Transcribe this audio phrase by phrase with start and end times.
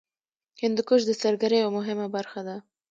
[0.61, 2.55] هندوکش د سیلګرۍ یوه مهمه برخه ده.